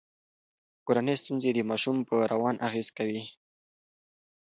[0.85, 3.23] کورنۍ ستونزې د ماشوم په روان اغیز کوي.